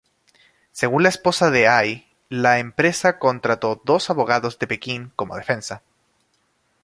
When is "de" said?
1.51-1.67, 4.57-4.65